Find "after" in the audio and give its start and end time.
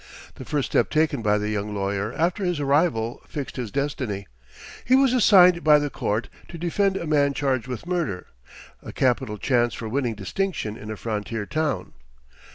2.13-2.43